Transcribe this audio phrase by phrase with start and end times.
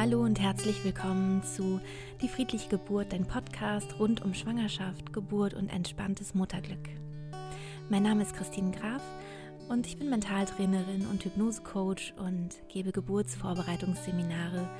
[0.00, 1.80] Hallo und herzlich willkommen zu
[2.22, 6.88] Die friedliche Geburt, dein Podcast rund um Schwangerschaft, Geburt und entspanntes Mutterglück.
[7.88, 9.02] Mein Name ist Christine Graf
[9.68, 14.70] und ich bin Mentaltrainerin und Hypnosecoach und gebe Geburtsvorbereitungsseminare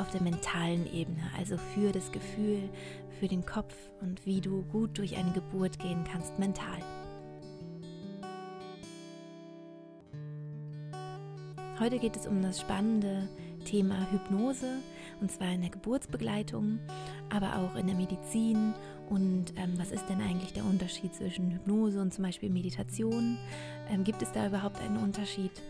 [0.00, 2.70] auf der mentalen Ebene, also für das Gefühl,
[3.20, 6.78] für den Kopf und wie du gut durch eine Geburt gehen kannst mental.
[11.78, 13.28] Heute geht es um das spannende
[13.72, 14.82] Thema Hypnose
[15.22, 16.78] und zwar in der Geburtsbegleitung,
[17.30, 18.74] aber auch in der Medizin.
[19.08, 23.38] Und ähm, was ist denn eigentlich der Unterschied zwischen Hypnose und zum Beispiel Meditation?
[23.88, 25.62] Ähm, gibt es da überhaupt einen Unterschied?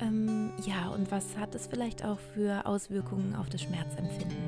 [0.00, 4.38] Ähm, ja, und was hat es vielleicht auch für Auswirkungen auf das Schmerzempfinden?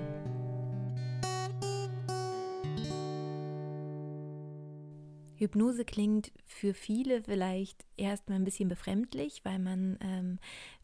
[5.36, 10.38] Hypnose klingt für viele vielleicht erstmal ein bisschen befremdlich, weil man ähm,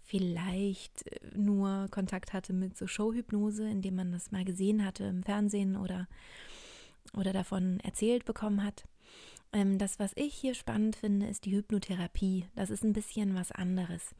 [0.08, 5.22] vielleicht äh, nur Kontakt hatte mit so Showhypnose, indem man das mal gesehen hatte im
[5.22, 6.08] Fernsehen oder,
[7.16, 8.84] oder davon erzählt bekommen hat.
[9.52, 12.46] Ähm, das, was ich hier spannend finde, ist die Hypnotherapie.
[12.54, 14.14] Das ist ein bisschen was anderes.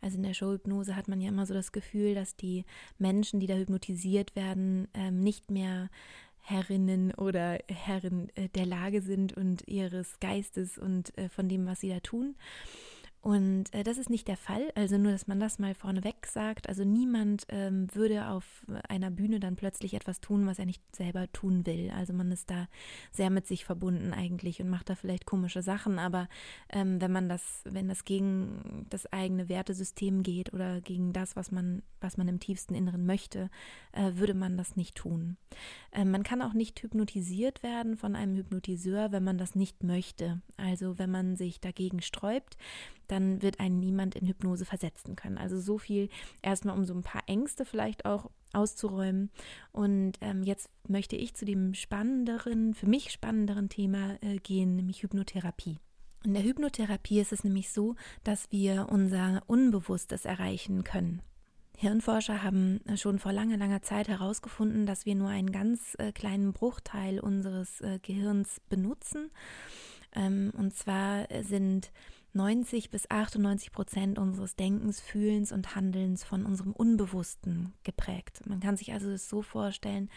[0.00, 2.64] Also in der Showhypnose hat man ja immer so das Gefühl, dass die
[2.98, 5.90] Menschen, die da hypnotisiert werden, ähm, nicht mehr
[6.42, 11.80] Herrinnen oder Herren äh, der Lage sind und ihres Geistes und äh, von dem, was
[11.80, 12.34] sie da tun.
[13.22, 16.68] Und äh, das ist nicht der Fall, also nur, dass man das mal vorneweg sagt.
[16.70, 21.30] Also niemand ähm, würde auf einer Bühne dann plötzlich etwas tun, was er nicht selber
[21.32, 21.90] tun will.
[21.94, 22.66] Also man ist da
[23.10, 26.28] sehr mit sich verbunden eigentlich und macht da vielleicht komische Sachen, aber
[26.70, 31.50] ähm, wenn man das, wenn das gegen das eigene Wertesystem geht oder gegen das, was
[31.50, 33.50] man, was man im tiefsten Inneren möchte,
[33.92, 35.36] äh, würde man das nicht tun.
[35.92, 40.40] Äh, man kann auch nicht hypnotisiert werden von einem Hypnotiseur, wenn man das nicht möchte.
[40.56, 42.56] Also wenn man sich dagegen sträubt,
[43.08, 45.38] dann wird einen niemand in Hypnose versetzen können.
[45.38, 46.08] Also so viel
[46.42, 49.30] erstmal, um so ein paar Ängste vielleicht auch auszuräumen.
[49.72, 55.02] Und ähm, jetzt möchte ich zu dem spannenderen, für mich spannenderen Thema äh, gehen, nämlich
[55.02, 55.78] Hypnotherapie.
[56.22, 57.94] In der Hypnotherapie ist es nämlich so,
[58.24, 61.22] dass wir unser Unbewusstes erreichen können.
[61.80, 66.52] Hirnforscher haben schon vor langer, langer Zeit herausgefunden, dass wir nur einen ganz äh, kleinen
[66.52, 69.30] Bruchteil unseres äh, Gehirns benutzen.
[70.14, 71.90] Ähm, und zwar sind
[72.32, 78.42] 90 bis 98 Prozent unseres Denkens, Fühlens und Handelns von unserem Unbewussten geprägt.
[78.46, 80.10] Man kann sich also das so vorstellen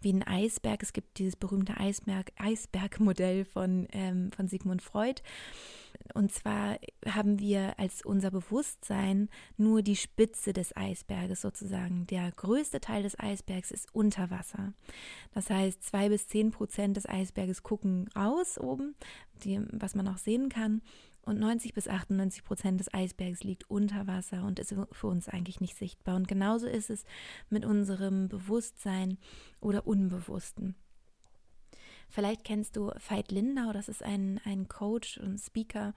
[0.00, 0.82] wie ein Eisberg.
[0.82, 5.22] Es gibt dieses berühmte Eisberg, Eisbergmodell von, ähm, von Sigmund Freud.
[6.14, 12.06] Und zwar haben wir als unser Bewusstsein nur die Spitze des Eisberges sozusagen.
[12.06, 14.72] Der größte Teil des Eisbergs ist unter Wasser.
[15.32, 18.94] Das heißt, zwei bis zehn Prozent des Eisberges gucken raus oben,
[19.44, 20.82] die, was man auch sehen kann
[21.26, 25.60] und 90 bis 98 Prozent des Eisbergs liegt unter Wasser und ist für uns eigentlich
[25.60, 26.14] nicht sichtbar.
[26.14, 27.04] Und genauso ist es
[27.50, 29.18] mit unserem Bewusstsein
[29.60, 30.76] oder Unbewussten.
[32.08, 35.94] Vielleicht kennst du Veit Lindau, das ist ein, ein Coach und Speaker,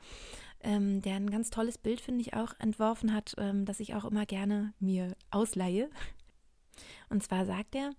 [0.61, 4.05] ähm, der ein ganz tolles Bild, finde ich, auch entworfen hat, ähm, das ich auch
[4.05, 5.89] immer gerne mir ausleihe.
[7.09, 7.91] Und zwar sagt er,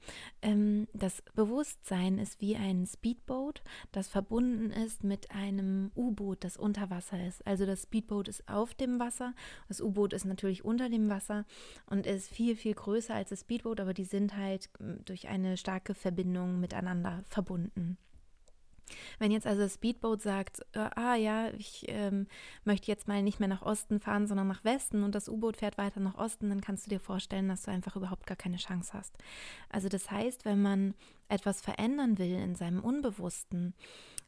[0.42, 6.90] ähm, das Bewusstsein ist wie ein Speedboat, das verbunden ist mit einem U-Boot, das unter
[6.90, 7.46] Wasser ist.
[7.46, 9.34] Also das Speedboot ist auf dem Wasser,
[9.68, 11.44] das U-Boot ist natürlich unter dem Wasser
[11.86, 15.56] und ist viel, viel größer als das Speedboot, aber die sind halt ähm, durch eine
[15.56, 17.98] starke Verbindung miteinander verbunden.
[19.18, 22.26] Wenn jetzt also das Speedboat sagt, äh, ah ja, ich ähm,
[22.64, 25.78] möchte jetzt mal nicht mehr nach Osten fahren, sondern nach Westen und das U-Boot fährt
[25.78, 28.92] weiter nach Osten, dann kannst du dir vorstellen, dass du einfach überhaupt gar keine Chance
[28.92, 29.16] hast.
[29.68, 30.94] Also das heißt, wenn man
[31.28, 33.74] etwas verändern will in seinem Unbewussten,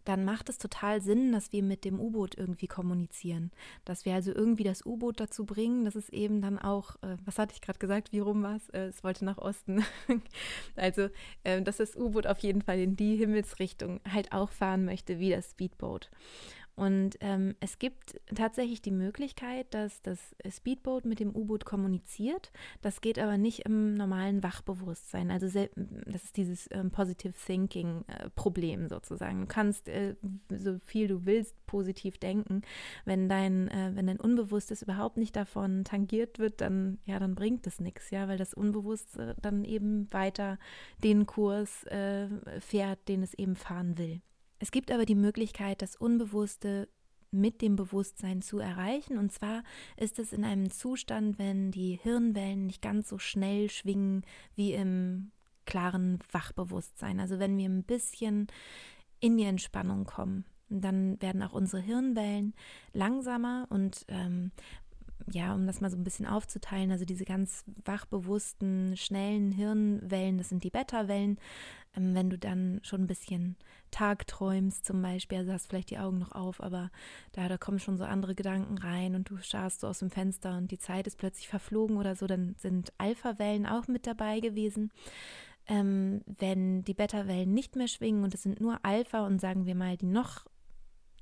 [0.04, 3.50] dann macht es total Sinn, dass wir mit dem U-Boot irgendwie kommunizieren.
[3.84, 7.38] Dass wir also irgendwie das U-Boot dazu bringen, dass es eben dann auch, äh, was
[7.38, 8.68] hatte ich gerade gesagt, wie rum war es?
[8.70, 9.84] Äh, es wollte nach Osten.
[10.76, 11.08] also,
[11.44, 15.30] äh, dass das U-Boot auf jeden Fall in die Himmelsrichtung halt auch fahren möchte wie
[15.30, 16.10] das Speedboat.
[16.74, 22.50] Und ähm, es gibt tatsächlich die Möglichkeit, dass das Speedboat mit dem U-Boot kommuniziert.
[22.80, 25.30] Das geht aber nicht im normalen Wachbewusstsein.
[25.30, 29.42] Also das ist dieses ähm, Positive Thinking äh, Problem sozusagen.
[29.42, 30.16] Du kannst äh,
[30.48, 32.62] so viel du willst positiv denken.
[33.04, 37.66] Wenn dein, äh, wenn dein Unbewusstes überhaupt nicht davon tangiert wird, dann ja, dann bringt
[37.66, 40.58] es nichts, ja, weil das Unbewusste dann eben weiter
[41.04, 42.28] den Kurs äh,
[42.60, 44.22] fährt, den es eben fahren will.
[44.62, 46.88] Es gibt aber die Möglichkeit, das Unbewusste
[47.32, 49.18] mit dem Bewusstsein zu erreichen.
[49.18, 49.64] Und zwar
[49.96, 54.22] ist es in einem Zustand, wenn die Hirnwellen nicht ganz so schnell schwingen
[54.54, 55.32] wie im
[55.66, 57.18] klaren Wachbewusstsein.
[57.18, 58.46] Also wenn wir ein bisschen
[59.18, 62.54] in die Entspannung kommen, dann werden auch unsere Hirnwellen
[62.92, 64.52] langsamer und ähm,
[65.30, 70.48] ja, um das mal so ein bisschen aufzuteilen, also diese ganz wachbewussten, schnellen Hirnwellen, das
[70.48, 71.38] sind die Beta-Wellen.
[71.96, 73.56] Ähm, wenn du dann schon ein bisschen
[73.90, 76.90] tagträumst zum Beispiel, also hast vielleicht die Augen noch auf, aber
[77.32, 80.56] da, da kommen schon so andere Gedanken rein und du schaust so aus dem Fenster
[80.56, 84.90] und die Zeit ist plötzlich verflogen oder so, dann sind Alpha-Wellen auch mit dabei gewesen.
[85.68, 89.76] Ähm, wenn die Beta-Wellen nicht mehr schwingen und es sind nur Alpha und sagen wir
[89.76, 90.46] mal die noch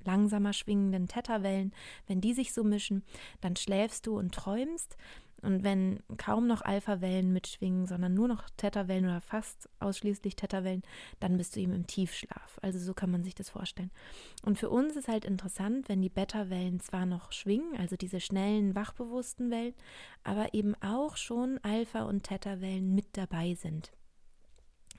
[0.05, 1.73] langsamer schwingenden Theta-Wellen,
[2.07, 3.03] wenn die sich so mischen,
[3.41, 4.97] dann schläfst du und träumst.
[5.41, 10.83] Und wenn kaum noch Alpha-Wellen mitschwingen, sondern nur noch Theta-Wellen oder fast ausschließlich Theta-Wellen,
[11.19, 12.59] dann bist du eben im Tiefschlaf.
[12.61, 13.89] Also so kann man sich das vorstellen.
[14.43, 18.75] Und für uns ist halt interessant, wenn die Beta-Wellen zwar noch schwingen, also diese schnellen,
[18.75, 19.73] wachbewussten Wellen,
[20.23, 23.91] aber eben auch schon Alpha- und Theta-Wellen mit dabei sind.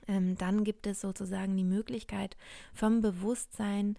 [0.07, 2.35] Ähm, dann gibt es sozusagen die Möglichkeit
[2.73, 3.95] vom Bewusstsein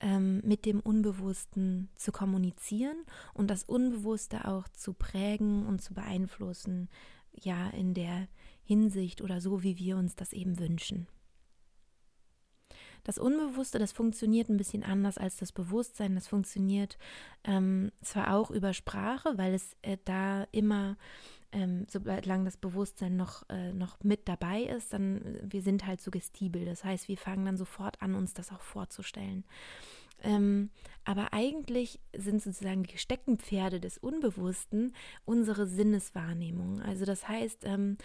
[0.00, 3.04] ähm, mit dem Unbewussten zu kommunizieren
[3.34, 6.88] und das Unbewusste auch zu prägen und zu beeinflussen,
[7.32, 8.28] ja, in der
[8.64, 11.06] Hinsicht oder so, wie wir uns das eben wünschen.
[13.04, 16.14] Das Unbewusste, das funktioniert ein bisschen anders als das Bewusstsein.
[16.14, 16.98] Das funktioniert
[17.44, 20.96] ähm, zwar auch über Sprache, weil es äh, da immer
[21.52, 26.00] ähm, solange das Bewusstsein noch, äh, noch mit dabei ist, dann äh, wir sind halt
[26.00, 26.64] suggestibel.
[26.64, 29.44] Das heißt, wir fangen dann sofort an, uns das auch vorzustellen.
[30.22, 30.70] Ähm,
[31.04, 34.94] aber eigentlich sind sozusagen die Steckenpferde des Unbewussten
[35.24, 36.82] unsere Sinneswahrnehmung.
[36.82, 37.96] Also das heißt, ähm,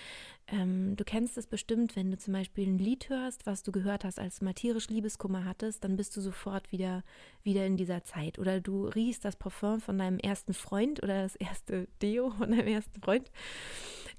[0.48, 4.06] ähm, du kennst es bestimmt, wenn du zum Beispiel ein Lied hörst, was du gehört
[4.06, 7.04] hast, als du mal tierisch Liebeskummer hattest, dann bist du sofort wieder,
[7.44, 8.40] wieder in dieser Zeit.
[8.40, 12.68] Oder du riechst das Parfum von deinem ersten Freund oder das erste Deo von deinem
[12.68, 13.30] ersten Freund,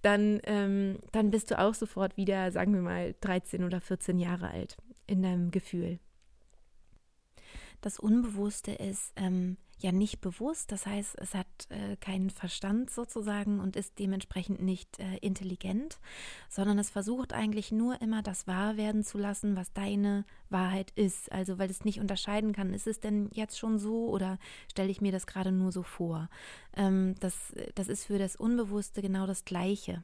[0.02, 4.50] dann, ähm, dann bist du auch sofort wieder, sagen wir mal, 13 oder 14 Jahre
[4.50, 4.76] alt
[5.06, 5.98] in deinem Gefühl
[7.86, 13.60] das Unbewusste ist ähm, ja nicht bewusst, das heißt, es hat äh, keinen Verstand sozusagen
[13.60, 16.00] und ist dementsprechend nicht äh, intelligent,
[16.48, 21.30] sondern es versucht eigentlich nur immer das wahr werden zu lassen, was deine Wahrheit ist.
[21.30, 25.00] Also weil es nicht unterscheiden kann, ist es denn jetzt schon so oder stelle ich
[25.00, 26.28] mir das gerade nur so vor.
[26.76, 30.02] Ähm, das, das ist für das Unbewusste genau das Gleiche.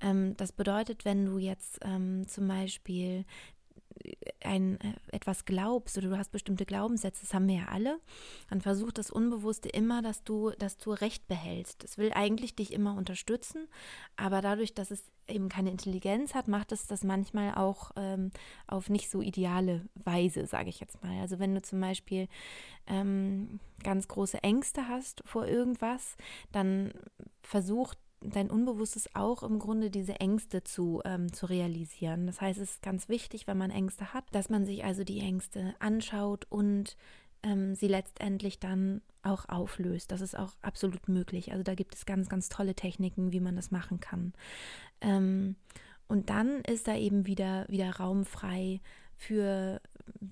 [0.00, 3.24] Ähm, das bedeutet, wenn du jetzt ähm, zum Beispiel
[4.42, 7.98] ein, äh, etwas glaubst oder du hast bestimmte Glaubenssätze, das haben wir ja alle,
[8.50, 11.84] dann versucht das Unbewusste immer, dass du, dass du Recht behältst.
[11.84, 13.68] Es will eigentlich dich immer unterstützen,
[14.16, 18.30] aber dadurch, dass es eben keine Intelligenz hat, macht es das manchmal auch ähm,
[18.66, 21.20] auf nicht so ideale Weise, sage ich jetzt mal.
[21.20, 22.28] Also wenn du zum Beispiel
[22.86, 26.16] ähm, ganz große Ängste hast vor irgendwas,
[26.50, 26.92] dann
[27.42, 32.26] versucht dein Unbewusstes auch im Grunde diese Ängste zu, ähm, zu realisieren.
[32.26, 35.20] Das heißt, es ist ganz wichtig, wenn man Ängste hat, dass man sich also die
[35.20, 36.96] Ängste anschaut und
[37.42, 40.12] ähm, sie letztendlich dann auch auflöst.
[40.12, 41.52] Das ist auch absolut möglich.
[41.52, 44.32] Also da gibt es ganz, ganz tolle Techniken, wie man das machen kann.
[45.00, 45.56] Ähm,
[46.08, 48.80] und dann ist da eben wieder, wieder Raum frei
[49.16, 49.80] für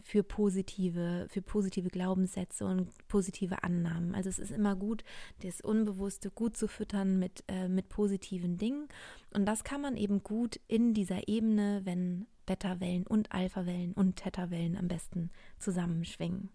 [0.03, 4.15] für positive, für positive Glaubenssätze und positive Annahmen.
[4.15, 5.05] Also es ist immer gut,
[5.43, 8.89] das Unbewusste gut zu füttern mit, äh, mit positiven Dingen.
[9.33, 14.77] Und das kann man eben gut in dieser Ebene, wenn Beta-Wellen und Alpha-Wellen und Theta-Wellen
[14.77, 16.51] am besten zusammenschwingen.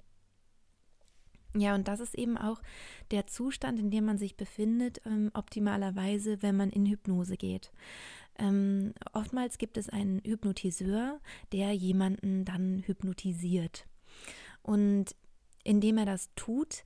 [1.57, 2.61] Ja, und das ist eben auch
[3.11, 7.71] der Zustand, in dem man sich befindet, ähm, optimalerweise, wenn man in Hypnose geht.
[8.37, 11.19] Ähm, oftmals gibt es einen Hypnotiseur,
[11.51, 13.85] der jemanden dann hypnotisiert.
[14.61, 15.15] Und
[15.63, 16.83] indem er das tut,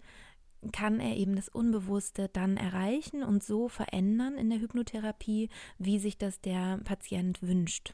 [0.72, 6.18] kann er eben das Unbewusste dann erreichen und so verändern in der Hypnotherapie, wie sich
[6.18, 7.94] das der Patient wünscht.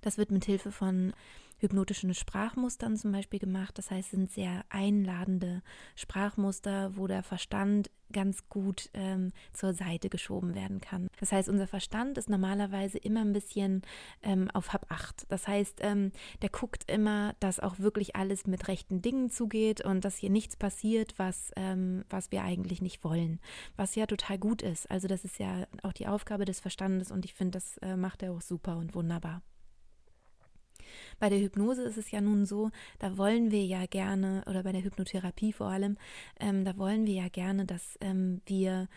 [0.00, 1.12] Das wird mit Hilfe von
[1.58, 3.78] hypnotischen Sprachmustern zum Beispiel gemacht.
[3.78, 5.62] Das heißt, sind sehr einladende
[5.96, 11.08] Sprachmuster, wo der Verstand ganz gut ähm, zur Seite geschoben werden kann.
[11.18, 13.82] Das heißt, unser Verstand ist normalerweise immer ein bisschen
[14.22, 15.26] ähm, auf Hab 8.
[15.28, 20.04] Das heißt, ähm, der guckt immer, dass auch wirklich alles mit rechten Dingen zugeht und
[20.04, 23.40] dass hier nichts passiert, was, ähm, was wir eigentlich nicht wollen.
[23.76, 24.90] Was ja total gut ist.
[24.90, 28.22] Also das ist ja auch die Aufgabe des Verstandes und ich finde, das äh, macht
[28.22, 29.42] er auch super und wunderbar.
[31.18, 34.72] Bei der Hypnose ist es ja nun so, da wollen wir ja gerne, oder bei
[34.72, 35.96] der Hypnotherapie vor allem,
[36.40, 38.88] ähm, da wollen wir ja gerne, dass ähm, wir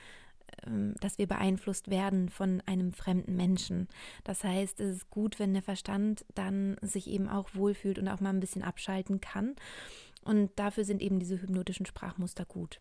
[0.66, 3.88] ähm, dass wir beeinflusst werden von einem fremden Menschen.
[4.24, 8.22] Das heißt, es ist gut, wenn der Verstand dann sich eben auch wohlfühlt und auch
[8.22, 9.56] mal ein bisschen abschalten kann.
[10.24, 12.80] Und dafür sind eben diese hypnotischen Sprachmuster gut.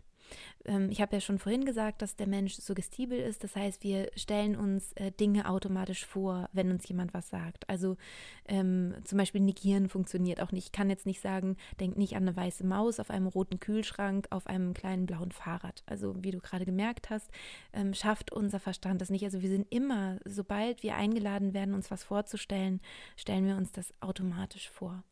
[0.65, 3.45] Ähm, ich habe ja schon vorhin gesagt, dass der Mensch suggestibel ist.
[3.45, 7.69] Das heißt, wir stellen uns äh, Dinge automatisch vor, wenn uns jemand was sagt.
[7.69, 7.97] Also
[8.47, 10.67] ähm, zum Beispiel Negieren funktioniert auch nicht.
[10.67, 14.27] Ich kann jetzt nicht sagen, denk nicht an eine weiße Maus auf einem roten Kühlschrank,
[14.31, 15.83] auf einem kleinen blauen Fahrrad.
[15.87, 17.31] Also wie du gerade gemerkt hast,
[17.73, 19.25] ähm, schafft unser Verstand das nicht.
[19.25, 22.81] Also wir sind immer, sobald wir eingeladen werden, uns was vorzustellen,
[23.17, 25.03] stellen wir uns das automatisch vor.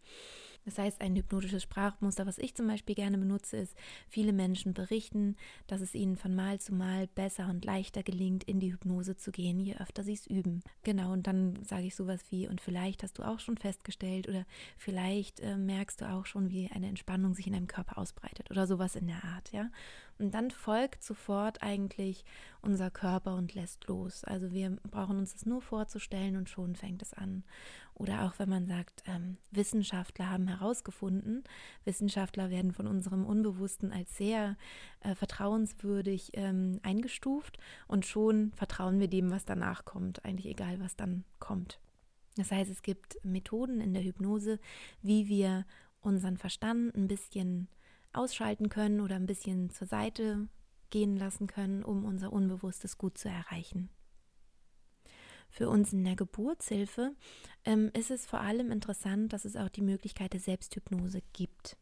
[0.64, 3.76] Das heißt, ein hypnotisches Sprachmuster, was ich zum Beispiel gerne benutze, ist,
[4.08, 8.60] viele Menschen berichten, dass es ihnen von Mal zu Mal besser und leichter gelingt, in
[8.60, 10.62] die Hypnose zu gehen, je öfter sie es üben.
[10.82, 14.46] Genau, und dann sage ich sowas wie, und vielleicht hast du auch schon festgestellt oder
[14.78, 18.66] vielleicht äh, merkst du auch schon, wie eine Entspannung sich in deinem Körper ausbreitet oder
[18.66, 19.70] sowas in der Art, ja.
[20.18, 22.24] Und dann folgt sofort eigentlich
[22.62, 24.22] unser Körper und lässt los.
[24.24, 27.42] Also wir brauchen uns das nur vorzustellen und schon fängt es an.
[27.94, 31.44] Oder auch wenn man sagt, ähm, Wissenschaftler haben herausgefunden,
[31.84, 34.56] Wissenschaftler werden von unserem Unbewussten als sehr
[35.00, 40.96] äh, vertrauenswürdig ähm, eingestuft und schon vertrauen wir dem, was danach kommt, eigentlich egal, was
[40.96, 41.78] dann kommt.
[42.36, 44.58] Das heißt, es gibt Methoden in der Hypnose,
[45.02, 45.64] wie wir
[46.00, 47.68] unseren Verstand ein bisschen
[48.12, 50.48] ausschalten können oder ein bisschen zur Seite
[50.90, 53.88] gehen lassen können, um unser Unbewusstes gut zu erreichen.
[55.54, 57.14] Für uns in der Geburtshilfe
[57.64, 61.76] ähm, ist es vor allem interessant, dass es auch die Möglichkeit der Selbsthypnose gibt.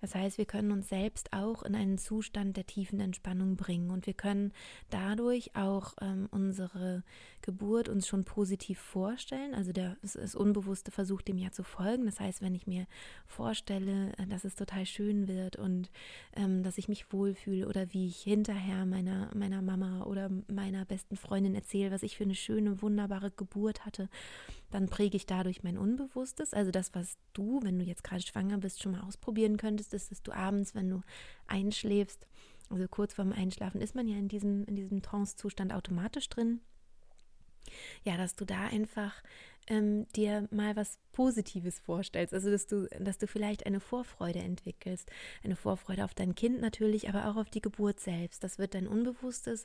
[0.00, 4.06] Das heißt, wir können uns selbst auch in einen Zustand der tiefen Entspannung bringen und
[4.06, 4.52] wir können
[4.90, 7.02] dadurch auch ähm, unsere
[7.42, 9.54] Geburt uns schon positiv vorstellen.
[9.54, 12.06] Also der, das, Unbewusste versucht dem ja zu folgen.
[12.06, 12.86] Das heißt, wenn ich mir
[13.26, 15.90] vorstelle, äh, dass es total schön wird und
[16.34, 21.16] ähm, dass ich mich wohlfühle oder wie ich hinterher meiner, meiner Mama oder meiner besten
[21.16, 24.08] Freundin erzähle, was ich für eine schöne, wunderbare Geburt hatte,
[24.76, 26.52] dann präge ich dadurch mein Unbewusstes.
[26.52, 30.10] Also das, was du, wenn du jetzt gerade schwanger bist, schon mal ausprobieren könntest, ist,
[30.10, 31.00] dass du abends, wenn du
[31.46, 32.26] einschläfst,
[32.68, 36.60] also kurz vorm Einschlafen, ist man ja in diesem, in diesem Trance-Zustand automatisch drin.
[38.04, 39.14] Ja, dass du da einfach
[39.68, 42.34] ähm, dir mal was Positives vorstellst.
[42.34, 45.10] Also dass du, dass du vielleicht eine Vorfreude entwickelst.
[45.42, 48.44] Eine Vorfreude auf dein Kind natürlich, aber auch auf die Geburt selbst.
[48.44, 49.64] Das wird dein Unbewusstes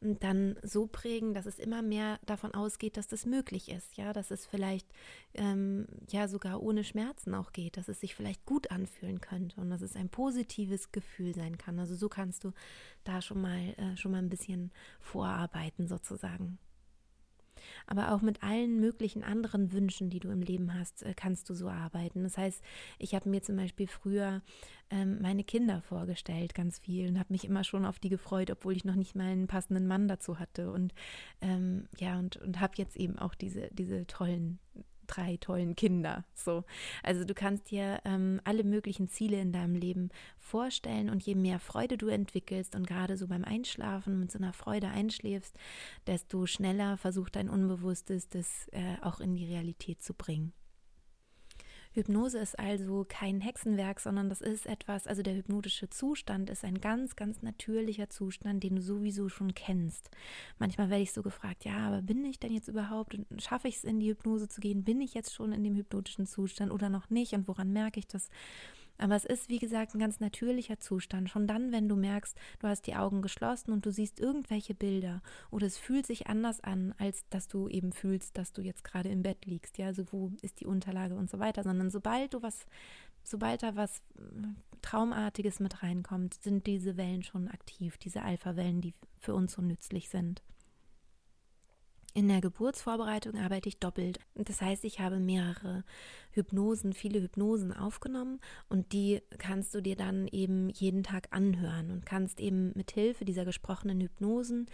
[0.00, 3.96] dann so prägen, dass es immer mehr davon ausgeht, dass das möglich ist.
[3.96, 4.86] Ja, dass es vielleicht
[5.34, 9.70] ähm, ja sogar ohne Schmerzen auch geht, dass es sich vielleicht gut anfühlen könnte und
[9.70, 11.78] dass es ein positives Gefühl sein kann.
[11.78, 12.52] Also so kannst du
[13.04, 16.58] da schon mal äh, schon mal ein bisschen vorarbeiten sozusagen
[17.86, 21.54] aber auch mit allen möglichen anderen Wünschen, die du im Leben hast, äh, kannst du
[21.54, 22.22] so arbeiten.
[22.22, 22.62] Das heißt,
[22.98, 24.42] ich habe mir zum Beispiel früher
[24.90, 28.74] ähm, meine Kinder vorgestellt, ganz viel, und habe mich immer schon auf die gefreut, obwohl
[28.76, 30.70] ich noch nicht mal einen passenden Mann dazu hatte.
[30.70, 30.94] Und
[31.40, 34.58] ähm, ja, und, und habe jetzt eben auch diese, diese tollen
[35.06, 36.24] drei tollen Kinder.
[36.34, 36.64] So,
[37.02, 41.58] also du kannst dir ähm, alle möglichen Ziele in deinem Leben vorstellen und je mehr
[41.58, 45.56] Freude du entwickelst und gerade so beim Einschlafen mit so einer Freude einschläfst,
[46.06, 50.52] desto schneller versucht dein Unbewusstes, das äh, auch in die Realität zu bringen.
[51.96, 56.80] Hypnose ist also kein Hexenwerk, sondern das ist etwas, also der hypnotische Zustand ist ein
[56.80, 60.10] ganz, ganz natürlicher Zustand, den du sowieso schon kennst.
[60.58, 63.84] Manchmal werde ich so gefragt, ja, aber bin ich denn jetzt überhaupt, schaffe ich es
[63.84, 64.84] in die Hypnose zu gehen?
[64.84, 67.32] Bin ich jetzt schon in dem hypnotischen Zustand oder noch nicht?
[67.32, 68.28] Und woran merke ich das?
[68.98, 71.30] Aber es ist, wie gesagt, ein ganz natürlicher Zustand.
[71.30, 75.22] Schon dann, wenn du merkst, du hast die Augen geschlossen und du siehst irgendwelche Bilder
[75.50, 79.08] oder es fühlt sich anders an, als dass du eben fühlst, dass du jetzt gerade
[79.08, 79.78] im Bett liegst.
[79.78, 81.62] Ja, also wo ist die Unterlage und so weiter.
[81.62, 82.66] Sondern sobald du was,
[83.22, 84.48] sobald da was äh,
[84.82, 90.08] Traumartiges mit reinkommt, sind diese Wellen schon aktiv, diese Alpha-Wellen, die für uns so nützlich
[90.08, 90.42] sind.
[92.16, 94.20] In der Geburtsvorbereitung arbeite ich doppelt.
[94.34, 95.84] Das heißt, ich habe mehrere
[96.30, 102.06] Hypnosen, viele Hypnosen aufgenommen und die kannst du dir dann eben jeden Tag anhören und
[102.06, 104.64] kannst eben mit Hilfe dieser gesprochenen Hypnosen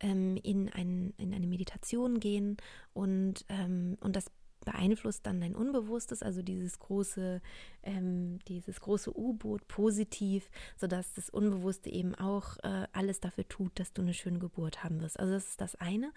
[0.00, 2.56] ähm, in, ein, in eine Meditation gehen
[2.94, 4.30] und, ähm, und das
[4.66, 7.40] beeinflusst dann dein Unbewusstes, also dieses große,
[7.84, 13.94] ähm, dieses große U-Boot positiv, sodass das Unbewusste eben auch äh, alles dafür tut, dass
[13.94, 15.18] du eine schöne Geburt haben wirst.
[15.18, 16.12] Also das ist das eine.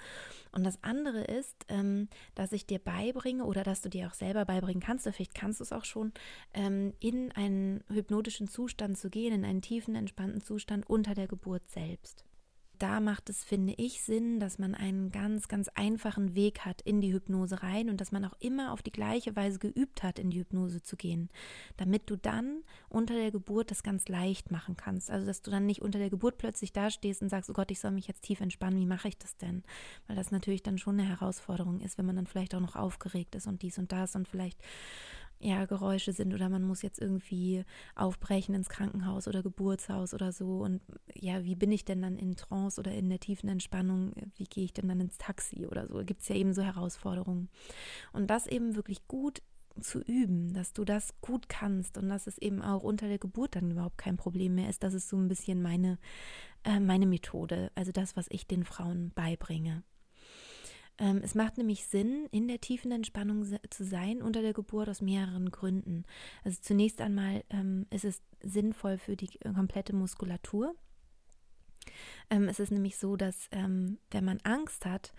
[0.52, 4.44] Und das andere ist, ähm, dass ich dir beibringe oder dass du dir auch selber
[4.44, 6.12] beibringen kannst, oder vielleicht kannst du es auch schon,
[6.54, 11.68] ähm, in einen hypnotischen Zustand zu gehen, in einen tiefen, entspannten Zustand unter der Geburt
[11.70, 12.26] selbst
[12.80, 17.02] da macht es, finde ich, Sinn, dass man einen ganz, ganz einfachen Weg hat in
[17.02, 20.30] die Hypnose rein und dass man auch immer auf die gleiche Weise geübt hat, in
[20.30, 21.30] die Hypnose zu gehen,
[21.78, 25.12] damit du dann unter der Geburt das ganz leicht machen kannst.
[25.12, 27.80] Also, dass du dann nicht unter der Geburt plötzlich dastehst und sagst, oh Gott, ich
[27.80, 29.64] soll mich jetzt tief entspannen, wie mache ich das denn?
[30.08, 33.36] Weil das natürlich dann schon eine Herausforderung ist, wenn man dann vielleicht auch noch aufgeregt
[33.36, 34.60] ist und dies und das und vielleicht
[35.40, 37.64] ja, Geräusche sind oder man muss jetzt irgendwie
[37.96, 40.60] aufbrechen ins Krankenhaus oder Geburtshaus oder so.
[40.60, 40.82] Und
[41.14, 44.12] ja, wie bin ich denn dann in Trance oder in der tiefen Entspannung?
[44.36, 46.04] Wie gehe ich denn dann ins Taxi oder so?
[46.04, 47.50] Gibt es ja eben so Herausforderungen.
[48.12, 49.42] Und das eben wirklich gut
[49.80, 53.56] zu üben, dass du das gut kannst und dass es eben auch unter der Geburt
[53.56, 54.84] dann überhaupt kein Problem mehr ist.
[54.84, 55.98] Das ist so ein bisschen meine,
[56.66, 59.84] äh, meine Methode, also das, was ich den Frauen beibringe.
[61.00, 65.02] Ähm, es macht nämlich Sinn, in der tiefen Entspannung zu sein unter der Geburt aus
[65.02, 66.04] mehreren Gründen.
[66.44, 70.76] Also zunächst einmal ähm, ist es sinnvoll für die komplette Muskulatur.
[72.30, 75.14] Ähm, es ist nämlich so, dass wenn man Angst hat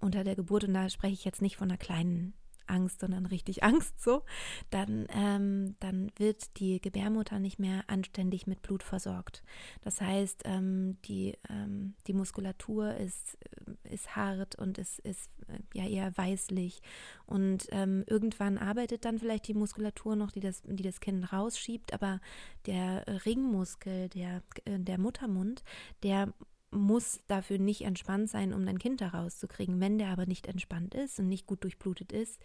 [0.00, 2.34] unter der Geburt, und da spreche ich jetzt nicht von einer kleinen
[2.66, 4.22] Angst, sondern richtig Angst so,
[4.70, 9.42] dann, ähm, dann wird die Gebärmutter nicht mehr anständig mit Blut versorgt.
[9.82, 15.58] Das heißt, ähm, die, ähm, die Muskulatur ist, äh, ist hart und ist, ist äh,
[15.74, 16.80] ja eher weißlich.
[17.26, 21.92] Und ähm, irgendwann arbeitet dann vielleicht die Muskulatur noch, die das, die das Kind rausschiebt,
[21.92, 22.20] aber
[22.66, 25.62] der Ringmuskel, der, äh, der Muttermund,
[26.02, 26.32] der
[26.72, 29.80] muss dafür nicht entspannt sein, um dein Kind da rauszukriegen.
[29.80, 32.40] Wenn der aber nicht entspannt ist und nicht gut durchblutet ist,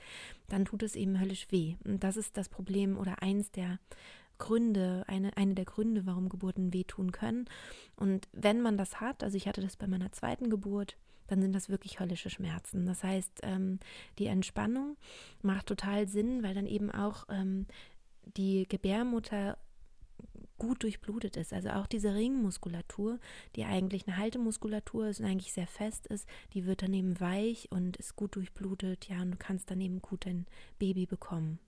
[0.47, 1.75] dann tut es eben höllisch weh.
[1.85, 3.79] Und das ist das Problem oder eins der
[4.37, 7.45] Gründe, eine, eine der Gründe, warum Geburten wehtun können.
[7.95, 11.53] Und wenn man das hat, also ich hatte das bei meiner zweiten Geburt, dann sind
[11.53, 12.85] das wirklich höllische Schmerzen.
[12.85, 13.79] Das heißt, ähm,
[14.17, 14.97] die Entspannung
[15.41, 17.65] macht total Sinn, weil dann eben auch ähm,
[18.37, 19.57] die Gebärmutter
[20.57, 21.53] gut durchblutet ist.
[21.53, 23.19] Also auch diese Ringmuskulatur,
[23.55, 27.71] die eigentlich eine Haltemuskulatur ist und eigentlich sehr fest ist, die wird dann eben weich
[27.71, 29.07] und ist gut durchblutet.
[29.09, 30.45] Ja, und du kannst dann eben gut ein
[30.79, 31.59] Baby bekommen.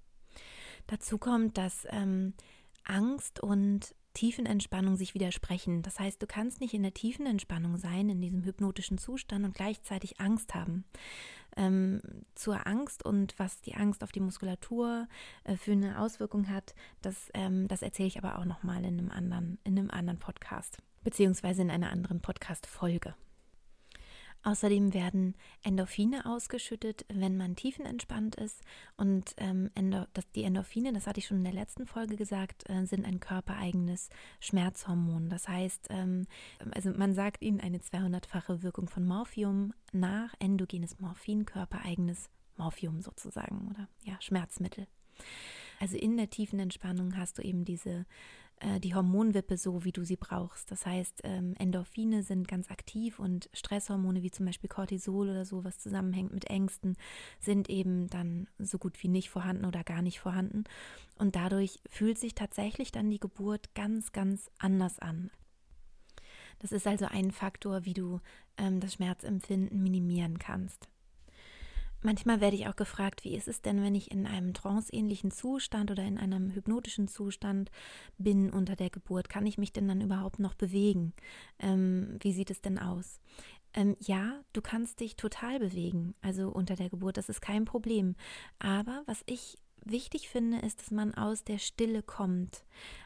[0.88, 2.34] Dazu kommt, dass ähm,
[2.84, 5.82] Angst und Tiefenentspannung sich widersprechen.
[5.82, 9.56] Das heißt, du kannst nicht in der tiefen Entspannung sein, in diesem hypnotischen Zustand und
[9.56, 10.84] gleichzeitig Angst haben
[11.56, 12.02] ähm,
[12.36, 15.08] zur Angst und was die Angst auf die Muskulatur
[15.44, 19.34] äh, für eine Auswirkung hat, das, ähm, das erzähle ich aber auch nochmal in in
[19.78, 23.16] einem anderen Podcast, beziehungsweise in einer anderen Podcast-Folge.
[24.44, 28.62] Außerdem werden Endorphine ausgeschüttet, wenn man tiefenentspannt ist.
[28.96, 32.70] Und ähm, Endo, das, die Endorphine, das hatte ich schon in der letzten Folge gesagt,
[32.70, 35.30] äh, sind ein körpereigenes Schmerzhormon.
[35.30, 36.26] Das heißt, ähm,
[36.72, 43.68] also man sagt ihnen eine 200-fache Wirkung von Morphium nach, endogenes Morphin, körpereigenes Morphium sozusagen
[43.70, 44.88] oder ja, Schmerzmittel.
[45.80, 48.06] Also in der tiefen Entspannung hast du eben diese
[48.60, 50.70] äh, die Hormonwippe so, wie du sie brauchst.
[50.72, 55.64] Das heißt, ähm, Endorphine sind ganz aktiv und Stresshormone wie zum Beispiel Cortisol oder so,
[55.64, 56.98] was zusammenhängt mit Ängsten,
[57.40, 60.66] sind eben dann so gut wie nicht vorhanden oder gar nicht vorhanden.
[61.18, 65.32] Und dadurch fühlt sich tatsächlich dann die Geburt ganz, ganz anders an.
[66.60, 68.20] Das ist also ein Faktor, wie du
[68.58, 70.90] ähm, das Schmerzempfinden minimieren kannst.
[72.02, 75.92] Manchmal werde ich auch gefragt, wie ist es denn, wenn ich in einem tranceähnlichen Zustand
[75.92, 77.72] oder in einem hypnotischen Zustand
[78.18, 79.28] bin unter der Geburt?
[79.28, 81.14] Kann ich mich denn dann überhaupt noch bewegen?
[81.60, 83.20] Ähm, wie sieht es denn aus?
[83.74, 88.16] Ähm, ja, du kannst dich total bewegen, also unter der Geburt, das ist kein Problem.
[88.58, 92.64] Aber was ich wichtig finde, ist, dass man aus der Stille kommt.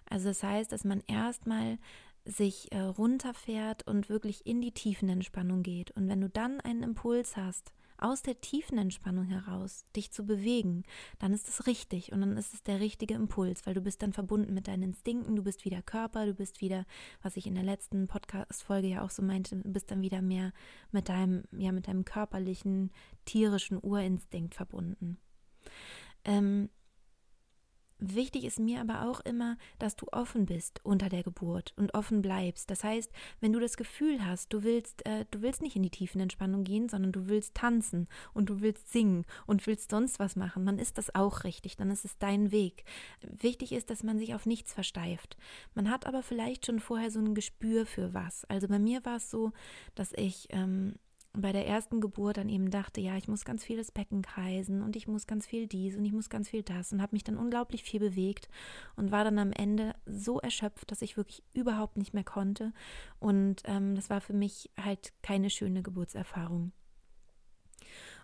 [0.10, 1.80] Also das heißt, dass man erstmal
[2.26, 5.92] sich äh, runterfährt und wirklich in die Tiefenentspannung geht.
[5.92, 10.84] Und wenn du dann einen Impuls hast, aus der tiefen Entspannung heraus dich zu bewegen,
[11.20, 14.12] dann ist es richtig und dann ist es der richtige Impuls, weil du bist dann
[14.12, 16.86] verbunden mit deinen Instinkten, du bist wieder Körper, du bist wieder,
[17.22, 20.52] was ich in der letzten Podcast-Folge ja auch so meinte, du bist dann wieder mehr
[20.92, 22.92] mit deinem, ja, mit deinem körperlichen,
[23.24, 25.18] tierischen Urinstinkt verbunden.
[26.26, 26.70] Ähm,
[28.06, 32.22] Wichtig ist mir aber auch immer, dass du offen bist unter der Geburt und offen
[32.22, 32.70] bleibst.
[32.70, 35.89] Das heißt, wenn du das Gefühl hast, du willst, äh, du willst nicht in die
[35.89, 40.36] tiefen Entspannung gehen, sondern du willst tanzen und du willst singen und willst sonst was
[40.36, 42.84] machen, dann ist das auch richtig, dann ist es dein Weg.
[43.22, 45.38] Wichtig ist, dass man sich auf nichts versteift.
[45.74, 48.44] Man hat aber vielleicht schon vorher so ein Gespür für was.
[48.50, 49.54] Also bei mir war es so,
[49.96, 50.96] dass ich ähm,
[51.36, 54.84] bei der ersten Geburt dann eben dachte, ja, ich muss ganz viel das Becken kreisen
[54.84, 57.24] und ich muss ganz viel dies und ich muss ganz viel das und habe mich
[57.24, 58.48] dann unglaublich viel bewegt
[58.96, 62.72] und war dann am Ende so erschöpft, dass ich wirklich überhaupt nicht mehr konnte
[63.19, 66.72] und ähm, das war für mich halt keine schöne Geburtserfahrung.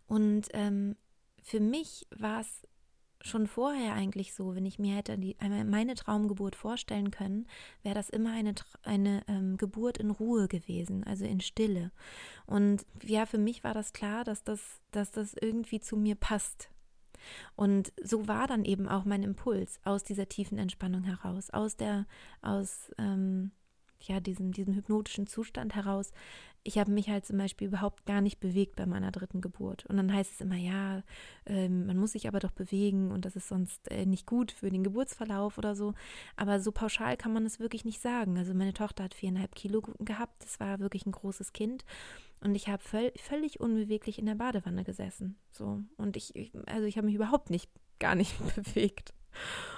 [0.06, 0.95] Und ähm,
[1.41, 2.67] für mich war es
[3.22, 7.48] schon vorher eigentlich so, wenn ich mir hätte die, meine Traumgeburt vorstellen können,
[7.84, 11.92] wäre das immer eine, eine ähm, Geburt in Ruhe gewesen, also in Stille.
[12.46, 16.70] Und ja, für mich war das klar, dass das, dass das irgendwie zu mir passt.
[17.56, 22.06] Und so war dann eben auch mein Impuls aus dieser tiefen Entspannung heraus, aus der,
[22.42, 23.52] aus, ähm,
[24.02, 26.12] ja, diesem, diesem hypnotischen Zustand heraus,
[26.63, 29.86] ich habe mich halt zum Beispiel überhaupt gar nicht bewegt bei meiner dritten Geburt.
[29.86, 31.04] Und dann heißt es immer, ja,
[31.45, 34.69] äh, man muss sich aber doch bewegen und das ist sonst äh, nicht gut für
[34.69, 35.93] den Geburtsverlauf oder so.
[36.36, 38.38] Aber so pauschal kann man es wirklich nicht sagen.
[38.38, 41.86] Also meine Tochter hat viereinhalb Kilo gehabt, das war wirklich ein großes Kind.
[42.41, 45.38] Und ich habe völ völlig unbeweglich in der Badewanne gesessen.
[45.52, 45.82] So.
[45.98, 47.69] Und ich, ich also ich habe mich überhaupt nicht,
[48.00, 49.13] gar nicht bewegt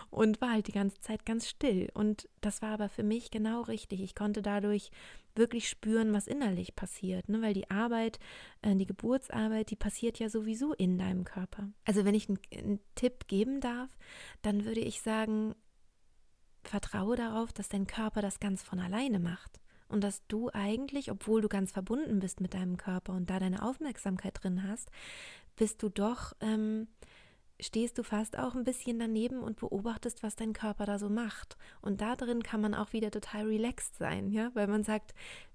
[0.10, 1.89] und war halt die ganze Zeit ganz still.
[1.93, 4.02] Und das war aber für mich genau richtig.
[4.02, 4.91] Ich konnte dadurch
[5.36, 7.41] wirklich spüren, was innerlich passiert, ne?
[7.41, 8.19] weil die Arbeit,
[8.62, 11.69] äh, die Geburtsarbeit, die passiert ja sowieso in deinem Körper.
[11.86, 13.89] Also wenn ich einen, Tipp geben darf,
[14.41, 15.56] dann würde ich sagen,
[16.63, 21.41] vertraue darauf, dass dein Körper das ganz von alleine macht und dass du eigentlich, obwohl
[21.41, 24.91] du ganz verbunden bist mit deinem Körper und da deine Aufmerksamkeit drin hast,
[25.56, 26.88] bist du doch ähm,
[27.62, 31.58] stehst du fast auch ein bisschen daneben und beobachtest, was dein Körper da so macht.
[31.82, 35.13] Und da drin kann man auch wieder total relaxed sein, ja, weil man sagt,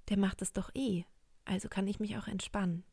[0.08, 1.04] der macht es doch eh.
[1.44, 2.84] Also kann ich mich auch entspannen.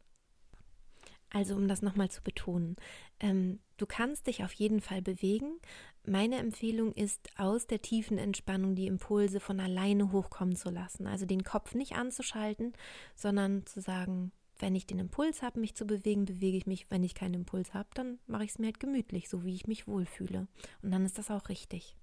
[1.30, 2.76] Also um das nochmal zu betonen,
[3.20, 5.60] ähm, du kannst dich auf jeden Fall bewegen.
[6.06, 11.08] Meine Empfehlung ist, aus der tiefen Entspannung die Impulse von alleine hochkommen zu lassen.
[11.08, 12.74] Also den Kopf nicht anzuschalten,
[13.16, 14.32] sondern zu sagen,
[14.64, 16.90] wenn ich den Impuls habe, mich zu bewegen, bewege ich mich.
[16.90, 19.68] Wenn ich keinen Impuls habe, dann mache ich es mir halt gemütlich, so wie ich
[19.68, 20.48] mich wohlfühle.
[20.82, 21.98] Und dann ist das auch richtig.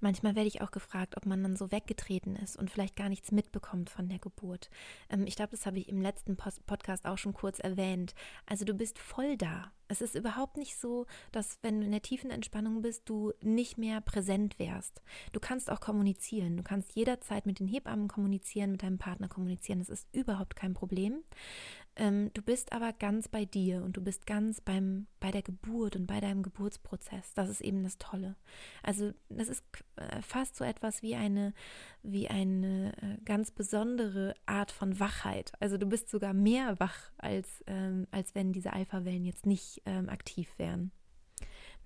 [0.00, 3.30] Manchmal werde ich auch gefragt, ob man dann so weggetreten ist und vielleicht gar nichts
[3.30, 4.70] mitbekommt von der Geburt.
[5.10, 8.14] Ähm, ich glaube, das habe ich im letzten Podcast auch schon kurz erwähnt.
[8.46, 9.70] Also du bist voll da.
[9.90, 13.76] Es ist überhaupt nicht so, dass wenn du in der tiefen Entspannung bist, du nicht
[13.76, 15.02] mehr präsent wärst.
[15.32, 16.56] Du kannst auch kommunizieren.
[16.56, 19.80] Du kannst jederzeit mit den Hebammen kommunizieren, mit deinem Partner kommunizieren.
[19.80, 21.24] Das ist überhaupt kein Problem.
[21.96, 25.96] Ähm, du bist aber ganz bei dir und du bist ganz beim, bei der Geburt
[25.96, 27.34] und bei deinem Geburtsprozess.
[27.34, 28.36] Das ist eben das Tolle.
[28.82, 29.64] Also das ist
[29.96, 31.52] äh, fast so etwas wie eine,
[32.02, 35.52] wie eine äh, ganz besondere Art von Wachheit.
[35.58, 40.08] Also du bist sogar mehr wach, als, ähm, als wenn diese Alpha-Wellen jetzt nicht ähm,
[40.08, 40.92] aktiv wären.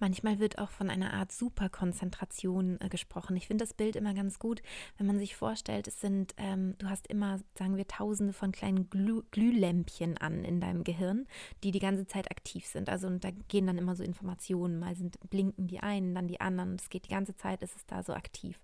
[0.01, 3.37] Manchmal wird auch von einer Art Superkonzentration äh, gesprochen.
[3.37, 4.61] Ich finde das Bild immer ganz gut,
[4.99, 8.91] wenn man sich vorstellt, es sind, ähm, du hast immer, sagen wir, tausende von kleinen
[8.91, 11.27] Glüh Glühlämpchen an in deinem Gehirn,
[11.63, 12.89] die die ganze Zeit aktiv sind.
[12.89, 16.41] Also und da gehen dann immer so Informationen, mal sind blinken die einen, dann die
[16.41, 18.59] anderen es geht die ganze Zeit, ist es da so aktiv.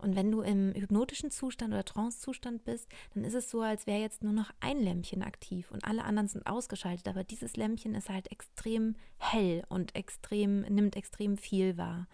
[0.00, 4.00] Und wenn du im hypnotischen Zustand oder Trance-Zustand bist, dann ist es so, als wäre
[4.00, 7.08] jetzt nur noch ein Lämpchen aktiv und alle anderen sind ausgeschaltet.
[7.08, 12.06] Aber dieses Lämpchen ist halt extrem hell und extrem, nimmt extrem viel wahr.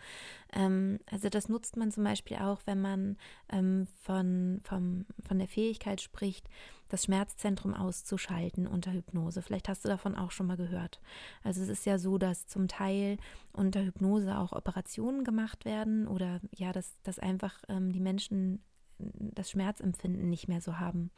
[0.53, 3.17] Ähm, also das nutzt man zum Beispiel auch, wenn man
[3.51, 6.49] ähm, von, vom, von der Fähigkeit spricht,
[6.89, 9.43] das Schmerzzentrum auszuschalten unter Hypnose.
[9.43, 11.01] Vielleicht hast du davon auch schon mal gehört.
[11.43, 13.19] Also es ist ja so, dass zum Teil
[13.53, 18.63] unter Hypnose auch Operationen gemacht werden oder ja, dass, dass einfach ähm, die Menschen
[18.99, 21.11] das Schmerzempfinden nicht mehr so haben.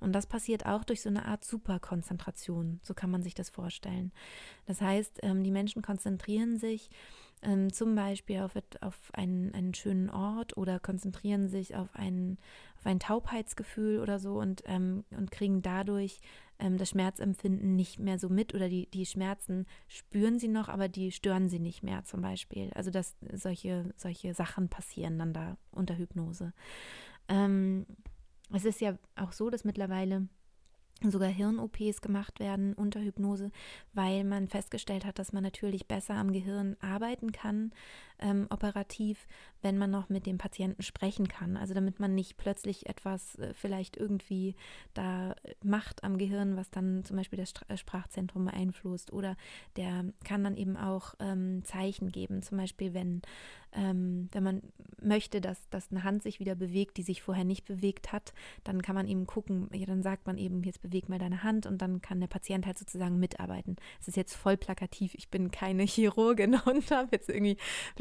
[0.00, 2.80] Und das passiert auch durch so eine Art Superkonzentration.
[2.82, 4.12] So kann man sich das vorstellen.
[4.66, 6.90] Das heißt, ähm, die Menschen konzentrieren sich
[7.42, 12.38] ähm, zum Beispiel auf, auf einen, einen schönen Ort oder konzentrieren sich auf ein,
[12.86, 16.20] ein Taubheitsgefühl oder so und, ähm, und kriegen dadurch
[16.58, 20.88] ähm, das Schmerzempfinden nicht mehr so mit oder die, die Schmerzen spüren sie noch, aber
[20.88, 22.70] die stören sie nicht mehr zum Beispiel.
[22.74, 26.52] Also dass solche, solche Sachen passieren dann da unter Hypnose.
[27.28, 27.86] Ähm,
[28.52, 30.28] es ist ja auch so, dass mittlerweile
[31.02, 33.50] sogar Hirn-OPs gemacht werden unter Hypnose,
[33.92, 37.72] weil man festgestellt hat, dass man natürlich besser am Gehirn arbeiten kann,
[38.18, 39.26] ähm, operativ,
[39.62, 41.56] wenn man noch mit dem Patienten sprechen kann.
[41.56, 44.54] Also damit man nicht plötzlich etwas äh, vielleicht irgendwie
[44.94, 49.12] da macht am Gehirn, was dann zum Beispiel das äh, Sprachzentrum beeinflusst.
[49.12, 49.36] Oder
[49.76, 53.22] der kann dann eben auch ähm, Zeichen geben, zum Beispiel wenn,
[53.72, 54.62] ähm, wenn man
[55.02, 58.32] möchte, dass, dass eine Hand sich wieder bewegt, die sich vorher nicht bewegt hat,
[58.64, 61.66] dann kann man eben gucken, ja, dann sagt man eben, jetzt beweg mal deine Hand
[61.66, 63.76] und dann kann der Patient halt sozusagen mitarbeiten.
[64.00, 67.56] Es ist jetzt voll plakativ, ich bin keine Chirurgin und habe jetzt irgendwie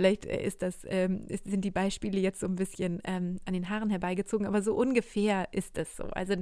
[0.06, 3.70] Vielleicht äh, ist das, ähm, sind die Beispiele jetzt so ein bisschen ähm, an den
[3.70, 6.04] Haaren herbeigezogen, aber so ungefähr ist es so.
[6.04, 6.36] Also,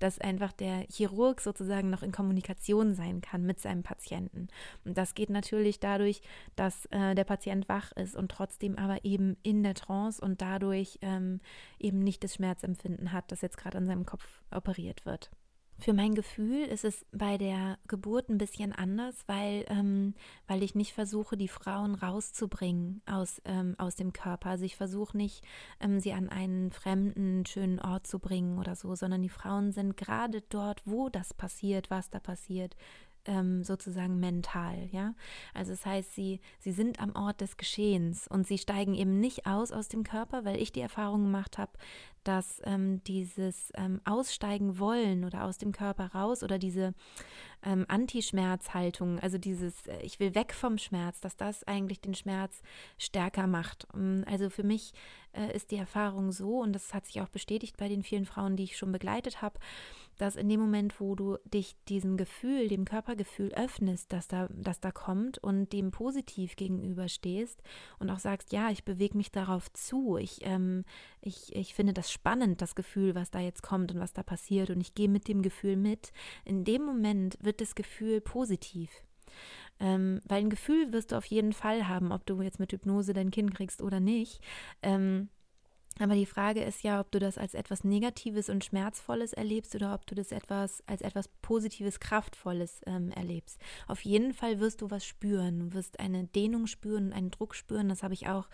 [0.00, 4.48] dass einfach der Chirurg sozusagen noch in Kommunikation sein kann mit seinem Patienten.
[4.84, 6.20] Und das geht natürlich dadurch,
[6.56, 10.98] dass äh, der Patient wach ist und trotzdem aber eben in der Trance und dadurch
[11.00, 11.40] ähm,
[11.78, 15.30] eben nicht das Schmerzempfinden hat, das jetzt gerade an seinem Kopf operiert wird.
[15.78, 20.14] Für mein Gefühl ist es bei der Geburt ein bisschen anders, weil, ähm,
[20.46, 24.50] weil ich nicht versuche, die Frauen rauszubringen aus, ähm, aus dem Körper.
[24.50, 25.44] Also ich versuche nicht,
[25.78, 29.98] ähm, sie an einen fremden, schönen Ort zu bringen oder so, sondern die Frauen sind
[29.98, 32.74] gerade dort, wo das passiert, was da passiert,
[33.26, 35.14] ähm, sozusagen mental, ja.
[35.54, 39.46] Also das heißt, sie, sie sind am Ort des Geschehens und sie steigen eben nicht
[39.46, 41.72] aus aus dem Körper, weil ich die Erfahrung gemacht habe,
[42.26, 46.92] dass ähm, dieses ähm, Aussteigen wollen oder aus dem Körper raus oder diese
[47.62, 52.62] ähm, Anti-Schmerz-Haltung, also dieses äh, Ich will weg vom Schmerz, dass das eigentlich den Schmerz
[52.98, 53.86] stärker macht.
[53.94, 54.92] Ähm, also für mich
[55.32, 58.56] äh, ist die Erfahrung so, und das hat sich auch bestätigt bei den vielen Frauen,
[58.56, 59.60] die ich schon begleitet habe,
[60.20, 64.80] dass in dem Moment, wo du dich diesem Gefühl, dem Körpergefühl öffnest, dass da, dass
[64.80, 67.62] da kommt und dem positiv gegenüberstehst
[67.98, 70.84] und auch sagst, ja, ich bewege mich darauf zu, ich, ähm,
[71.20, 74.70] ich, ich finde das spannend, das Gefühl, was da jetzt kommt und was da passiert
[74.70, 76.12] und ich gehe mit dem Gefühl mit,
[76.44, 78.90] in dem Moment wird das Gefühl positiv.
[79.78, 83.12] Ähm, weil ein Gefühl wirst du auf jeden Fall haben, ob du jetzt mit Hypnose
[83.12, 84.40] dein Kind kriegst oder nicht.
[84.82, 85.28] Ähm,
[85.98, 89.94] aber die Frage ist ja, ob du das als etwas Negatives und Schmerzvolles erlebst oder
[89.94, 93.60] ob du das etwas als etwas Positives, Kraftvolles ähm, erlebst.
[93.86, 95.58] Auf jeden Fall wirst du was spüren.
[95.58, 97.88] Du wirst eine Dehnung spüren, einen Druck spüren.
[97.88, 98.48] Das habe ich auch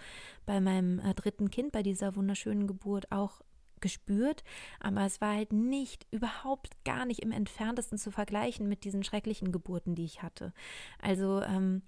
[0.47, 3.43] bei meinem äh, dritten Kind, bei dieser wunderschönen Geburt auch
[3.83, 4.45] gespürt,
[4.81, 9.53] aber es war halt nicht, überhaupt gar nicht im entferntesten zu vergleichen mit diesen schrecklichen
[9.53, 10.55] Geburten, die ich hatte.
[11.01, 11.83] Also ähm,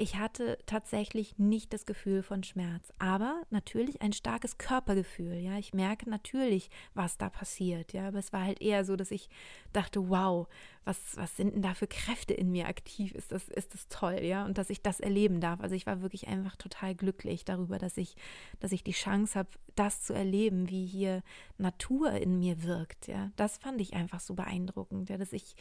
[0.00, 5.34] ich hatte tatsächlich nicht das Gefühl von Schmerz, aber natürlich ein starkes Körpergefühl.
[5.34, 7.92] Ja, ich merke natürlich, was da passiert.
[7.92, 9.28] Ja, aber es war halt eher so, dass ich
[9.74, 10.48] dachte, wow,
[10.84, 13.12] was, was sind denn da für Kräfte in mir aktiv?
[13.14, 14.46] Ist das, ist das toll, ja?
[14.46, 15.60] Und dass ich das erleben darf.
[15.60, 18.16] Also ich war wirklich einfach total glücklich darüber, dass ich,
[18.58, 21.22] dass ich die Chance habe, das zu erleben, wie hier
[21.58, 23.06] Natur in mir wirkt.
[23.06, 25.56] Ja, das fand ich einfach so beeindruckend, ja, dass ich,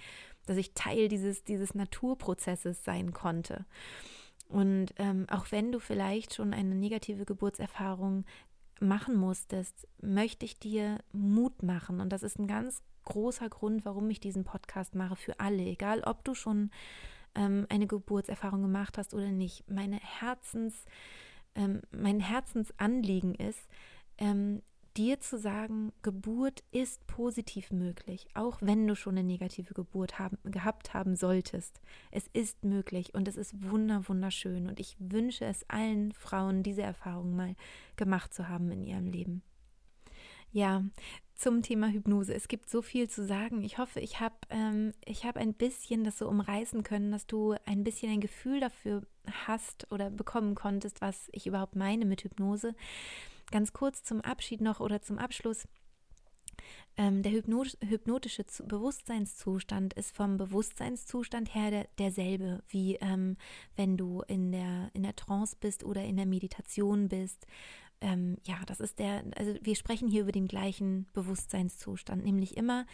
[0.45, 3.65] dass ich Teil dieses, dieses Naturprozesses sein konnte.
[4.49, 8.25] Und ähm, auch wenn du vielleicht schon eine negative Geburtserfahrung
[8.81, 12.01] machen musstest, möchte ich dir Mut machen.
[12.01, 16.01] Und das ist ein ganz großer Grund, warum ich diesen Podcast mache für alle, egal
[16.01, 16.71] ob du schon
[17.35, 19.69] ähm, eine Geburtserfahrung gemacht hast oder nicht.
[19.69, 20.85] Meine Herzens,
[21.55, 23.67] ähm, mein Herzensanliegen ist,
[24.17, 24.63] ähm,
[24.99, 30.37] dir zu sagen, Geburt ist positiv möglich, auch wenn du schon eine negative Geburt haben,
[30.43, 31.79] gehabt haben solltest.
[32.11, 36.81] Es ist möglich und es ist wunder wunderschön und ich wünsche es allen Frauen, diese
[36.81, 37.55] Erfahrung mal
[37.95, 39.41] gemacht zu haben in ihrem Leben.
[40.51, 40.83] Ja,
[41.35, 42.33] zum Thema Hypnose.
[42.33, 43.63] Es gibt so viel zu sagen.
[43.63, 47.85] Ich hoffe, ich habe ähm, hab ein bisschen das so umreißen können, dass du ein
[47.85, 49.03] bisschen ein Gefühl dafür
[49.47, 52.75] hast oder bekommen konntest, was ich überhaupt meine mit Hypnose.
[53.51, 55.67] Ganz kurz zum Abschied noch oder zum Abschluss.
[56.97, 63.37] Ähm, der hypnotische Bewusstseinszustand ist vom Bewusstseinszustand her der, derselbe, wie ähm,
[63.75, 67.47] wenn du in der, in der Trance bist oder in der Meditation bist.
[68.01, 72.85] Ähm, ja, das ist der, also wir sprechen hier über den gleichen Bewusstseinszustand, nämlich immer,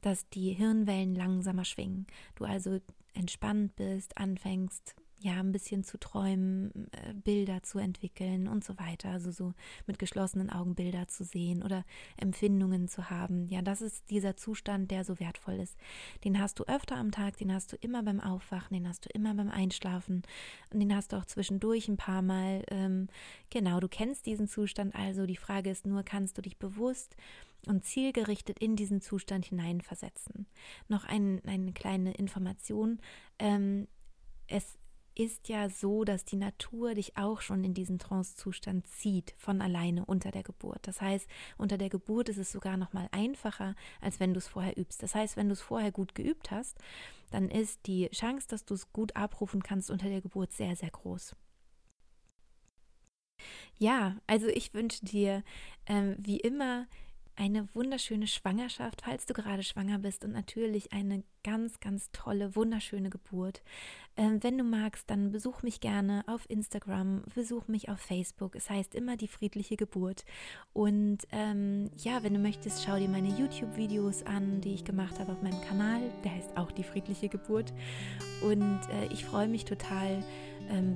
[0.00, 2.06] dass die Hirnwellen langsamer schwingen.
[2.36, 2.78] Du also
[3.14, 9.10] entspannt bist, anfängst ja, ein bisschen zu träumen, äh, Bilder zu entwickeln und so weiter.
[9.10, 9.52] Also so
[9.86, 11.84] mit geschlossenen Augen Bilder zu sehen oder
[12.16, 13.48] Empfindungen zu haben.
[13.48, 15.76] Ja, das ist dieser Zustand, der so wertvoll ist.
[16.24, 19.08] Den hast du öfter am Tag, den hast du immer beim Aufwachen, den hast du
[19.12, 20.22] immer beim Einschlafen
[20.72, 22.62] und den hast du auch zwischendurch ein paar Mal.
[22.68, 23.08] Ähm,
[23.50, 25.26] genau, du kennst diesen Zustand also.
[25.26, 27.16] Die Frage ist nur, kannst du dich bewusst
[27.66, 30.46] und zielgerichtet in diesen Zustand hineinversetzen.
[30.86, 33.00] Noch ein, eine kleine Information.
[33.40, 33.88] Ähm,
[34.46, 34.77] es
[35.18, 40.04] ist ja so, dass die Natur dich auch schon in diesen Trancezustand zieht von alleine
[40.04, 40.86] unter der Geburt.
[40.86, 44.46] Das heißt, unter der Geburt ist es sogar noch mal einfacher, als wenn du es
[44.46, 45.02] vorher übst.
[45.02, 46.78] Das heißt, wenn du es vorher gut geübt hast,
[47.30, 50.90] dann ist die Chance, dass du es gut abrufen kannst unter der Geburt sehr, sehr
[50.90, 51.34] groß.
[53.76, 55.42] Ja, also ich wünsche dir
[55.86, 56.86] ähm, wie immer
[57.38, 63.10] eine wunderschöne Schwangerschaft, falls du gerade schwanger bist und natürlich eine ganz, ganz tolle, wunderschöne
[63.10, 63.62] Geburt.
[64.16, 68.56] Ähm, wenn du magst, dann besuch mich gerne auf Instagram, besuch mich auf Facebook.
[68.56, 70.24] Es heißt immer die friedliche Geburt.
[70.72, 75.32] Und ähm, ja, wenn du möchtest, schau dir meine YouTube-Videos an, die ich gemacht habe
[75.32, 76.00] auf meinem Kanal.
[76.24, 77.72] Der heißt auch die friedliche Geburt.
[78.42, 80.24] Und äh, ich freue mich total,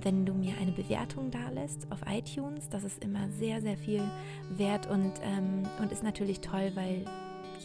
[0.03, 2.69] wenn du mir eine Bewertung da lässt auf iTunes.
[2.69, 4.03] Das ist immer sehr, sehr viel
[4.51, 7.05] wert und, ähm, und ist natürlich toll, weil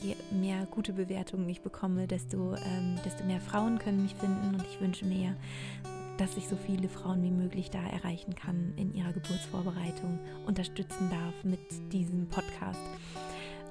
[0.02, 4.64] je mehr gute Bewertungen ich bekomme, desto, ähm, desto mehr Frauen können mich finden und
[4.70, 5.36] ich wünsche mir,
[6.18, 11.44] dass ich so viele Frauen wie möglich da erreichen kann in ihrer Geburtsvorbereitung, unterstützen darf
[11.44, 11.60] mit
[11.94, 12.80] diesem Podcast.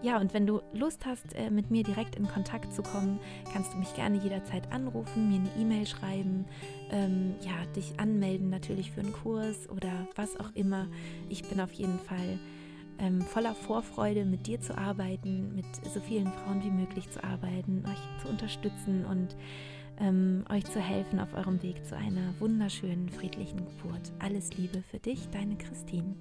[0.03, 3.19] Ja, und wenn du Lust hast, äh, mit mir direkt in Kontakt zu kommen,
[3.53, 6.45] kannst du mich gerne jederzeit anrufen, mir eine E-Mail schreiben,
[6.91, 10.87] ähm, ja, dich anmelden natürlich für einen Kurs oder was auch immer.
[11.29, 12.39] Ich bin auf jeden Fall
[12.99, 17.85] ähm, voller Vorfreude, mit dir zu arbeiten, mit so vielen Frauen wie möglich zu arbeiten,
[17.87, 19.37] euch zu unterstützen und
[19.99, 24.13] ähm, euch zu helfen auf eurem Weg zu einer wunderschönen, friedlichen Geburt.
[24.19, 26.15] Alles Liebe für dich, deine Christine.